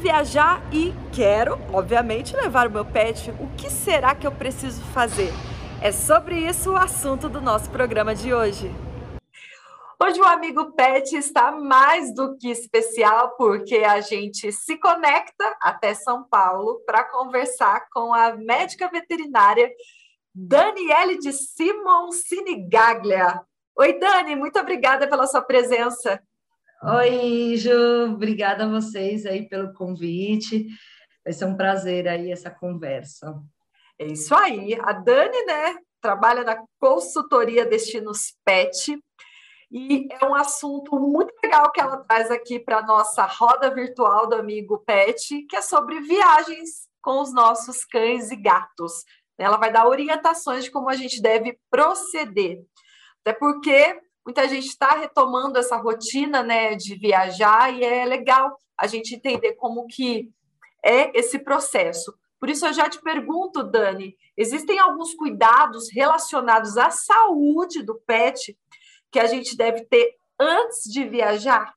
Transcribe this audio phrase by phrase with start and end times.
[0.00, 3.30] viajar e quero, obviamente, levar o meu pet.
[3.32, 5.30] O que será que eu preciso fazer?
[5.82, 8.74] É sobre isso o assunto do nosso programa de hoje.
[10.02, 15.92] Hoje o amigo Pet está mais do que especial porque a gente se conecta até
[15.92, 19.70] São Paulo para conversar com a médica veterinária
[20.34, 23.42] Daniele de Simon Sinigaglia.
[23.78, 26.22] Oi, Dani, muito obrigada pela sua presença.
[26.82, 30.66] Oi, Ju, obrigada a vocês aí pelo convite.
[31.22, 33.38] Vai ser um prazer aí essa conversa.
[33.98, 34.74] É isso aí.
[34.80, 38.98] A Dani, né, trabalha na consultoria Destinos Pet
[39.70, 44.26] e é um assunto muito legal que ela traz aqui para a nossa roda virtual
[44.26, 49.04] do amigo Pet, que é sobre viagens com os nossos cães e gatos.
[49.36, 52.62] Ela vai dar orientações de como a gente deve proceder.
[53.20, 58.86] Até porque muita gente está retomando essa rotina né, de viajar e é legal a
[58.86, 60.30] gente entender como que
[60.84, 62.14] é esse processo.
[62.38, 68.56] Por isso eu já te pergunto, Dani, existem alguns cuidados relacionados à saúde do pet
[69.10, 71.74] que a gente deve ter antes de viajar?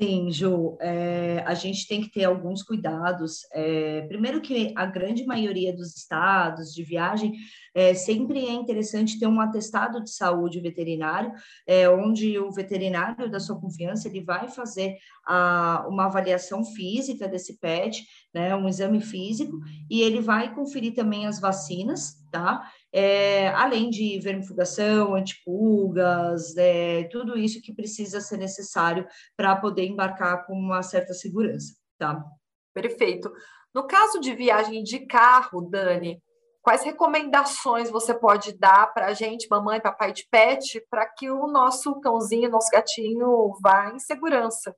[0.00, 3.40] Sim, Ju, é, a gente tem que ter alguns cuidados.
[3.52, 7.34] É, primeiro que a grande maioria dos estados de viagem
[7.74, 11.32] é, sempre é interessante ter um atestado de saúde veterinário,
[11.66, 17.58] é, onde o veterinário da sua confiança ele vai fazer a, uma avaliação física desse
[17.58, 19.58] pet, né, um exame físico,
[19.90, 22.70] e ele vai conferir também as vacinas, tá?
[22.92, 30.46] É, além de vermifugação, antipulgas, é, tudo isso que precisa ser necessário para poder embarcar
[30.46, 32.24] com uma certa segurança, tá?
[32.72, 33.30] Perfeito.
[33.74, 36.22] No caso de viagem de carro, Dani,
[36.62, 41.46] quais recomendações você pode dar para a gente, mamãe, papai de pet, para que o
[41.46, 44.74] nosso cãozinho, nosso gatinho vá em segurança?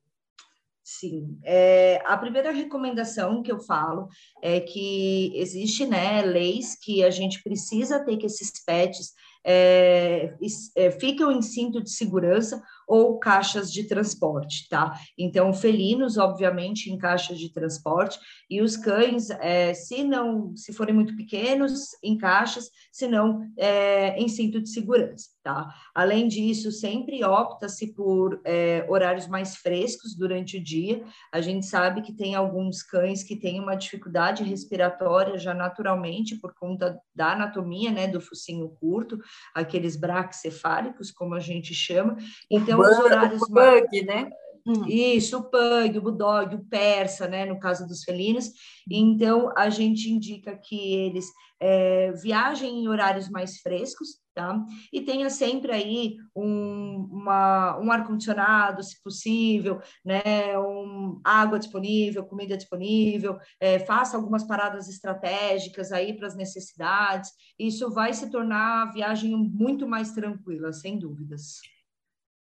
[0.92, 4.08] Sim, é, a primeira recomendação que eu falo
[4.42, 9.12] é que existe, né, leis que a gente precisa ter que esses pets
[9.44, 10.34] é,
[10.76, 14.98] é, ficam em cinto de segurança ou caixas de transporte, tá?
[15.16, 18.18] Então, felinos, obviamente, em caixas de transporte,
[18.50, 24.18] e os cães, é, se não, se forem muito pequenos, em caixas, se não, é,
[24.20, 25.72] em cinto de segurança, tá?
[25.94, 31.04] Além disso, sempre opta-se por é, horários mais frescos durante o dia.
[31.32, 36.52] A gente sabe que tem alguns cães que têm uma dificuldade respiratória já naturalmente por
[36.54, 39.16] conta da anatomia, né, do focinho curto,
[39.54, 42.16] aqueles braquicefálicos, como a gente chama.
[42.50, 43.42] Então, bug, os horários...
[43.42, 44.30] O bug, né?
[44.66, 44.86] Hum.
[44.86, 48.50] Isso, o pug, o bulldog, o persa, né, no caso dos felinos.
[48.90, 51.26] Então, a gente indica que eles
[51.60, 54.58] é, viajem em horários mais frescos, tá?
[54.90, 60.58] E tenha sempre aí um, uma, um ar-condicionado, se possível, né?
[60.58, 67.30] Um, água disponível, comida disponível, é, faça algumas paradas estratégicas aí para as necessidades.
[67.58, 71.60] Isso vai se tornar a viagem muito mais tranquila, sem dúvidas.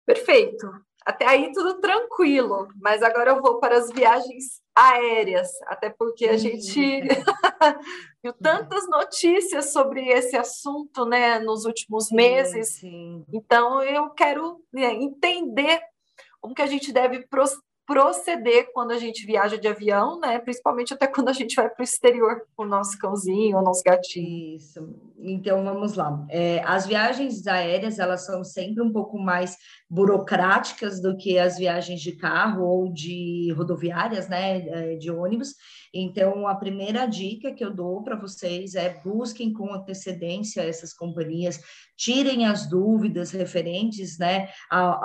[0.05, 0.67] Perfeito.
[1.05, 6.37] Até aí tudo tranquilo, mas agora eu vou para as viagens aéreas, até porque a
[6.37, 7.01] gente
[8.23, 12.73] viu tantas notícias sobre esse assunto, né, nos últimos meses.
[12.73, 13.25] Sim, sim.
[13.33, 15.81] Então eu quero né, entender
[16.39, 17.27] como que a gente deve
[17.91, 20.39] proceder quando a gente viaja de avião, né?
[20.39, 23.83] Principalmente até quando a gente vai para o exterior com o nosso cãozinho, o nosso
[23.83, 24.55] gatinho.
[24.55, 24.95] Isso.
[25.19, 26.25] Então vamos lá.
[26.29, 29.57] É, as viagens aéreas elas são sempre um pouco mais
[29.89, 34.65] burocráticas do que as viagens de carro ou de rodoviárias, né?
[34.67, 35.55] É, de ônibus.
[35.93, 41.59] Então, a primeira dica que eu dou para vocês é busquem com antecedência essas companhias,
[41.97, 45.03] tirem as dúvidas referentes né, ao,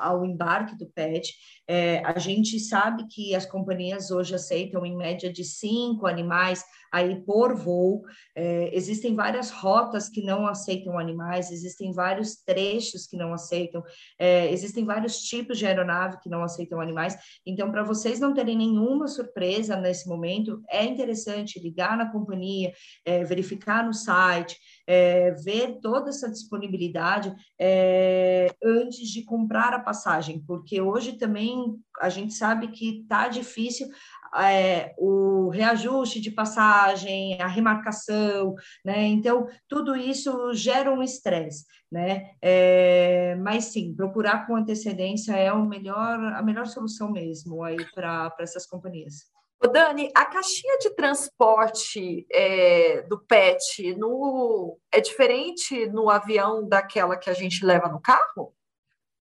[0.00, 1.32] ao embarque do PET.
[1.68, 7.22] É, a gente sabe que as companhias hoje aceitam em média de cinco animais aí
[7.24, 8.02] por voo.
[8.34, 13.82] É, existem várias rotas que não aceitam animais, existem vários trechos que não aceitam,
[14.18, 17.16] é, existem vários tipos de aeronave que não aceitam animais.
[17.46, 20.19] Então, para vocês não terem nenhuma surpresa nesse momento,
[20.68, 22.72] é interessante ligar na companhia,
[23.04, 30.42] é, verificar no site, é, ver toda essa disponibilidade é, antes de comprar a passagem,
[30.46, 33.88] porque hoje também a gente sabe que está difícil
[34.34, 39.04] é, o reajuste de passagem, a remarcação, né?
[39.06, 42.30] Então, tudo isso gera um estresse, né?
[42.40, 48.34] É, mas sim, procurar com antecedência é o melhor, a melhor solução mesmo aí para
[48.38, 49.30] essas companhias.
[49.62, 57.14] Ô Dani, a caixinha de transporte é, do PET no, é diferente no avião daquela
[57.14, 58.54] que a gente leva no carro?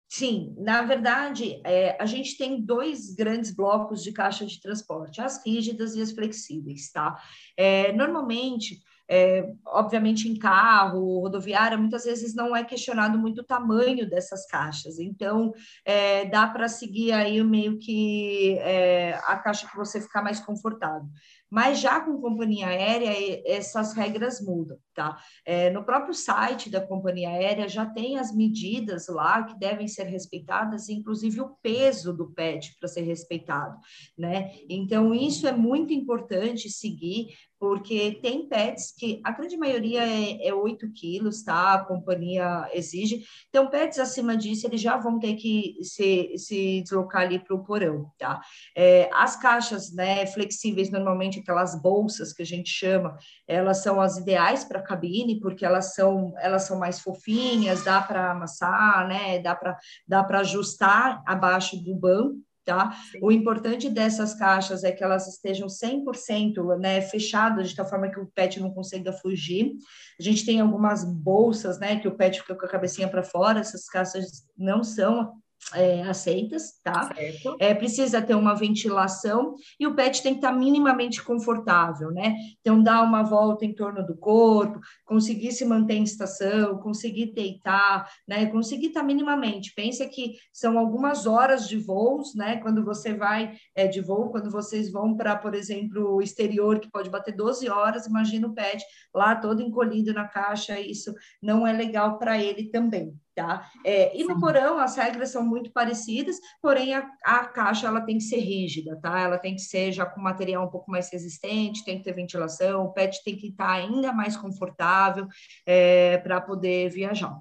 [0.07, 5.45] Sim, na verdade, é, a gente tem dois grandes blocos de caixa de transporte, as
[5.45, 7.21] rígidas e as flexíveis, tá?
[7.57, 8.79] É, normalmente,
[9.09, 14.99] é, obviamente, em carro, rodoviária, muitas vezes não é questionado muito o tamanho dessas caixas.
[14.99, 15.51] Então,
[15.83, 21.09] é, dá para seguir aí meio que é, a caixa que você ficar mais confortável.
[21.49, 25.17] Mas já com companhia aérea, essas regras mudam, tá?
[25.43, 30.03] É, no próprio site da companhia aérea já tem as medidas lá que devem ser
[30.03, 33.79] respeitadas, inclusive o peso do PET para ser respeitado,
[34.15, 34.51] né?
[34.69, 37.29] Então, isso é muito importante seguir,
[37.59, 41.73] porque tem pets que a grande maioria é, é 8 quilos, tá?
[41.73, 43.25] A companhia exige.
[43.49, 47.63] Então, pets acima disso, eles já vão ter que se, se deslocar ali para o
[47.63, 48.39] porão, tá?
[48.75, 54.17] É, as caixas né, flexíveis, normalmente aquelas bolsas que a gente chama, elas são as
[54.17, 59.39] ideais para cabine, porque elas são, elas são mais fofinhas, dá para amassar, né?
[59.39, 59.77] Dá para
[60.07, 62.95] dá ajustar abaixo do banco tá?
[63.19, 68.19] O importante dessas caixas é que elas estejam 100% né, fechadas, de tal forma que
[68.19, 69.73] o pet não consiga fugir.
[70.19, 73.59] A gente tem algumas bolsas, né, que o pet fica com a cabecinha para fora,
[73.59, 75.33] essas caixas não são
[75.73, 77.13] é, aceitas, tá?
[77.13, 77.55] Certo.
[77.59, 82.35] É, precisa ter uma ventilação e o pet tem que estar minimamente confortável, né?
[82.61, 88.09] Então, dar uma volta em torno do corpo, conseguir se manter em estação, conseguir deitar,
[88.27, 88.45] né?
[88.47, 89.73] Conseguir estar minimamente.
[89.75, 92.57] Pensa que são algumas horas de voos, né?
[92.57, 96.89] Quando você vai é, de voo, quando vocês vão para, por exemplo, o exterior, que
[96.89, 98.83] pode bater 12 horas, imagina o pet
[99.13, 103.71] lá todo encolhido na caixa, isso não é legal para ele também, Tá?
[103.85, 108.17] É, e no porão as regras são muito parecidas, porém a, a, caixa ela tem
[108.17, 109.17] que ser rígida, tá?
[109.17, 112.83] Ela tem que ser já com material um pouco mais resistente, tem que ter ventilação,
[112.83, 115.25] o pet tem que estar ainda mais confortável
[115.65, 117.39] é, para poder viajar.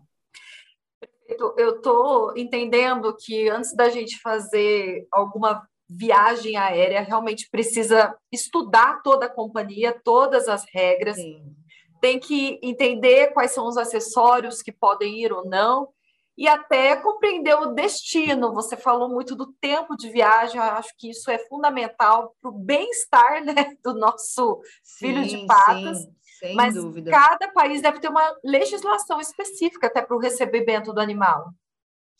[1.56, 9.26] Eu estou entendendo que antes da gente fazer alguma viagem aérea, realmente precisa estudar toda
[9.26, 11.16] a companhia, todas as regras.
[11.16, 11.58] Sim
[12.00, 15.88] tem que entender quais são os acessórios que podem ir ou não
[16.36, 18.54] e até compreender o destino.
[18.54, 22.54] Você falou muito do tempo de viagem, eu acho que isso é fundamental para o
[22.54, 25.98] bem-estar né, do nosso sim, filho de patas.
[25.98, 27.10] Sim, sem Mas dúvida.
[27.10, 31.52] cada país deve ter uma legislação específica até para o recebimento do animal.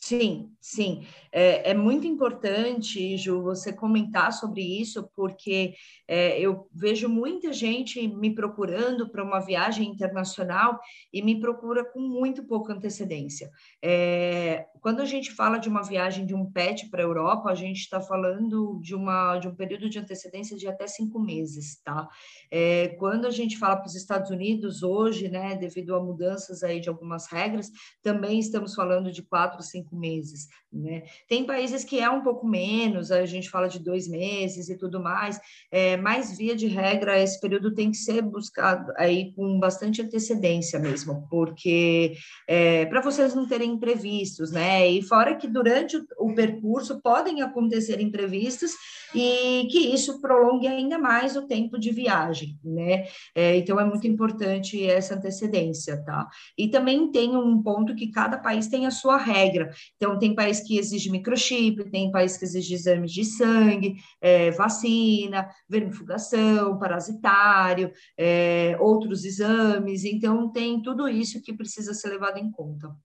[0.01, 1.05] Sim, sim.
[1.29, 5.73] É, é, muito importante, Ju, você comentar sobre isso, porque
[6.07, 10.79] é, eu vejo muita gente me procurando para uma viagem internacional
[11.13, 13.51] e me procura com muito pouca antecedência.
[13.83, 17.55] É, quando a gente fala de uma viagem de um pet para a Europa, a
[17.55, 22.07] gente está falando de, uma, de um período de antecedência de até cinco meses, tá?
[22.49, 26.79] É, quando a gente fala para os Estados Unidos hoje, né, devido a mudanças aí
[26.79, 27.69] de algumas regras,
[28.01, 31.03] também estamos falando de quatro, cinco meses, né?
[31.27, 34.99] Tem países que é um pouco menos, a gente fala de dois meses e tudo
[34.99, 35.39] mais,
[35.71, 40.79] é, mas via de regra esse período tem que ser buscado aí com bastante antecedência
[40.79, 42.13] mesmo, porque
[42.47, 44.51] é, para vocês não terem imprevistos?
[44.51, 44.89] Né?
[44.89, 48.71] E fora que durante o, o percurso podem acontecer imprevistos
[49.13, 53.05] e que isso prolongue ainda mais o tempo de viagem, né?
[53.33, 56.27] É, então é muito importante essa antecedência, tá?
[56.57, 59.71] E também tem um ponto que cada país tem a sua regra.
[59.95, 65.49] Então tem país que exige microchip, tem país que exige exames de sangue, é, vacina,
[65.67, 70.03] vermifugação, parasitário, é, outros exames.
[70.03, 72.95] Então tem tudo isso que precisa ser levado em conta.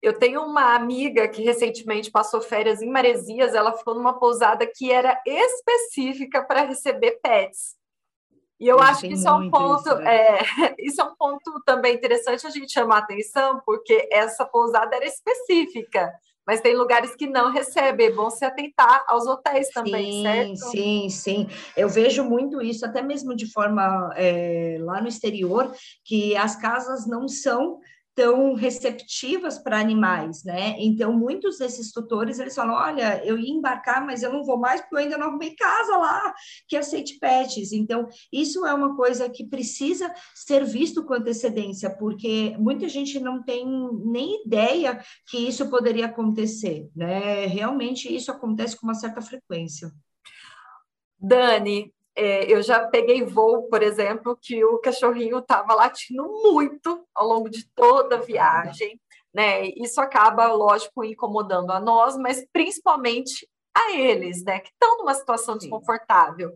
[0.00, 4.92] Eu tenho uma amiga que recentemente passou férias em Maresias, ela ficou numa pousada que
[4.92, 7.76] era específica para receber pets.
[8.60, 10.16] E eu, eu acho que isso é um ponto, isso, né?
[10.16, 15.06] é, isso é um ponto também interessante a gente chamar atenção, porque essa pousada era
[15.06, 16.12] específica,
[16.46, 20.56] mas tem lugares que não recebem, é bom se atentar aos hotéis também, sim, certo?
[20.70, 25.70] Sim, sim, eu vejo muito isso, até mesmo de forma é, lá no exterior,
[26.04, 27.78] que as casas não são
[28.18, 30.74] tão receptivas para animais, né?
[30.80, 34.80] Então, muitos desses tutores, eles falam, olha, eu ia embarcar, mas eu não vou mais
[34.80, 36.34] porque eu ainda não arrumei casa lá
[36.66, 37.70] que aceite pets.
[37.70, 43.40] Então, isso é uma coisa que precisa ser visto com antecedência, porque muita gente não
[43.40, 43.64] tem
[44.04, 47.46] nem ideia que isso poderia acontecer, né?
[47.46, 49.92] Realmente, isso acontece com uma certa frequência.
[51.20, 57.28] Dani, é, eu já peguei voo, por exemplo, que o cachorrinho estava latindo muito ao
[57.28, 59.00] longo de toda a viagem,
[59.32, 59.68] né?
[59.76, 64.58] Isso acaba, lógico, incomodando a nós, mas principalmente a eles, né?
[64.58, 65.60] Que estão numa situação Sim.
[65.60, 66.50] desconfortável.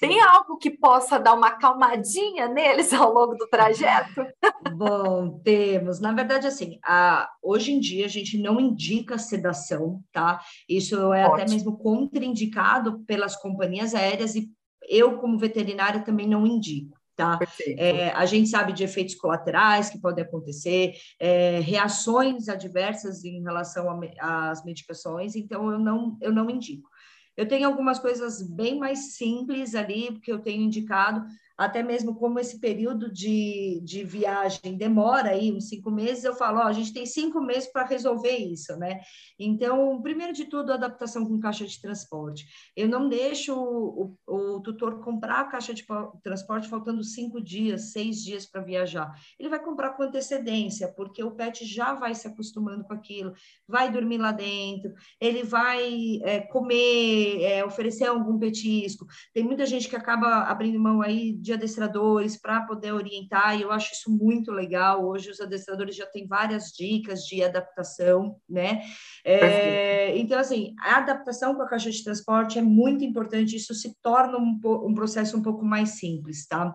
[0.00, 4.24] Tem algo que possa dar uma calmadinha neles ao longo do trajeto?
[4.74, 6.00] Bom, temos.
[6.00, 10.40] Na verdade, assim, a, hoje em dia a gente não indica sedação, tá?
[10.68, 11.34] Isso é Ótimo.
[11.34, 14.50] até mesmo contraindicado pelas companhias aéreas e
[14.88, 16.98] eu, como veterinária, também não indico.
[17.16, 17.38] Tá?
[17.76, 24.00] É, a gente sabe de efeitos colaterais que podem acontecer, é, reações adversas em relação
[24.18, 26.88] às medicações, então eu não, eu não indico.
[27.36, 31.24] Eu tenho algumas coisas bem mais simples ali, porque eu tenho indicado,
[31.56, 36.58] até mesmo como esse período de, de viagem demora aí uns cinco meses, eu falo,
[36.58, 39.00] ó, a gente tem cinco meses para resolver isso, né?
[39.38, 42.46] Então, primeiro de tudo, adaptação com caixa de transporte.
[42.74, 45.84] Eu não deixo o, o, o tutor comprar a caixa de
[46.22, 49.12] transporte faltando cinco dias, seis dias para viajar.
[49.38, 53.34] Ele vai comprar com antecedência, porque o pet já vai se acostumando com aquilo,
[53.68, 59.06] vai dormir lá dentro, ele vai é, comer, é, oferecer algum petisco.
[59.34, 63.62] Tem muita gente que acaba abrindo mão aí de de adestradores para poder orientar, e
[63.62, 65.04] eu acho isso muito legal.
[65.04, 68.82] Hoje os adestradores já têm várias dicas de adaptação, né?
[69.24, 73.94] É, então, assim, a adaptação com a caixa de transporte é muito importante, isso se
[74.00, 76.74] torna um, um processo um pouco mais simples, tá?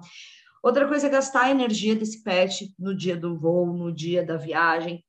[0.64, 4.36] Outra coisa é gastar a energia desse pet no dia do voo, no dia da
[4.36, 5.06] viagem.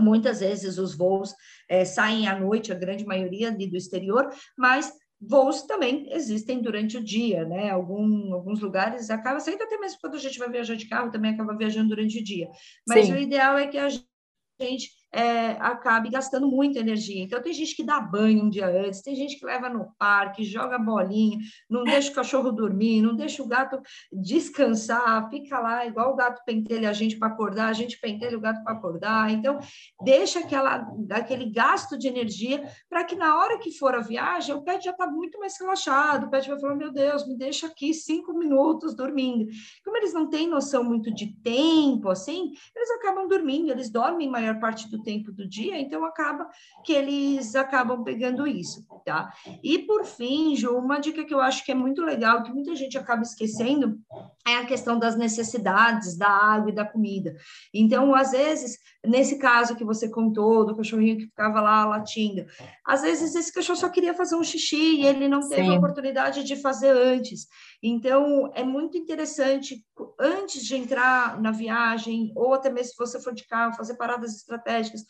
[0.00, 1.34] Muitas vezes os voos
[1.68, 6.96] é, saem à noite, a grande maioria ali do exterior, mas voos também existem durante
[6.96, 7.70] o dia, né?
[7.70, 11.32] Algum, alguns lugares acaba saindo até mesmo quando a gente vai viajar de carro, também
[11.32, 12.48] acaba viajando durante o dia.
[12.86, 13.14] Mas Sim.
[13.14, 17.22] o ideal é que a gente é, acabe gastando muita energia.
[17.22, 20.42] Então, tem gente que dá banho um dia antes, tem gente que leva no parque,
[20.42, 21.38] joga bolinha,
[21.68, 26.42] não deixa o cachorro dormir, não deixa o gato descansar, fica lá igual o gato
[26.46, 29.30] pentelha a gente para acordar, a gente pentelha o gato para acordar.
[29.30, 29.58] Então,
[30.02, 34.62] deixa aquela, aquele gasto de energia para que na hora que for a viagem, o
[34.62, 37.92] pet já está muito mais relaxado, o pet vai falar, meu Deus, me deixa aqui
[37.92, 39.46] cinco minutos dormindo.
[39.84, 44.58] Como eles não têm noção muito de tempo, assim, eles acabam dormindo, eles dormem maior
[44.58, 46.48] parte do tempo do dia, então acaba
[46.84, 49.32] que eles acabam pegando isso, tá?
[49.62, 52.74] E por fim, Ju, uma dica que eu acho que é muito legal, que muita
[52.74, 53.98] gente acaba esquecendo,
[54.46, 57.34] é a questão das necessidades da água e da comida.
[57.72, 62.44] Então, às vezes, nesse caso que você contou, do cachorrinho que ficava lá latindo,
[62.86, 65.74] às vezes esse cachorro só queria fazer um xixi e ele não teve Sim.
[65.74, 67.46] a oportunidade de fazer antes.
[67.82, 69.84] Então, é muito interessante,
[70.18, 74.36] antes de entrar na viagem, ou até mesmo se você for de carro, fazer paradas
[74.36, 75.04] estratégicas,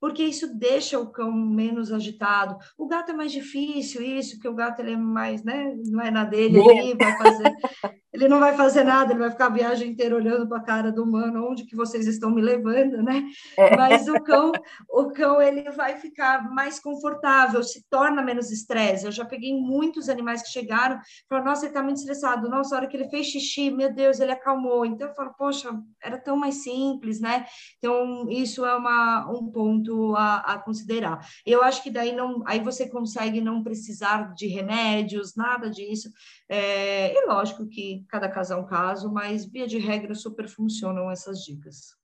[0.00, 2.56] porque isso deixa o cão menos agitado.
[2.76, 6.10] O gato é mais difícil, isso, porque o gato ele é mais, né, não é
[6.10, 7.54] na dele ali, vai fazer,
[8.16, 10.90] ele não vai fazer nada, ele vai ficar a viagem inteira olhando para a cara
[10.90, 13.24] do humano, onde que vocês estão me levando, né?
[13.58, 13.76] É.
[13.76, 14.52] Mas o cão,
[14.88, 19.04] o cão ele vai ficar mais confortável, se torna menos estresse.
[19.04, 22.48] Eu já peguei muitos animais que chegaram, falaram, nossa, ele está muito estressado.
[22.48, 24.86] Nossa, a hora que ele fez xixi, meu Deus, ele acalmou.
[24.86, 25.68] Então eu falo, poxa,
[26.02, 27.44] era tão mais simples, né?
[27.78, 31.20] Então isso é uma, um ponto a, a considerar.
[31.44, 36.08] Eu acho que daí não, aí você consegue não precisar de remédios, nada disso.
[36.48, 41.10] É, e lógico que cada caso é um caso, mas via de regra super funcionam
[41.10, 41.96] essas dicas.